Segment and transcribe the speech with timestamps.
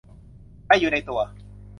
[0.67, 1.19] ไปด้วยในตัว